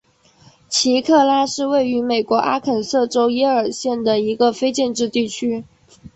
[0.67, 5.63] 奇克拉是位于美国阿肯色州耶尔县的一个非建制地区。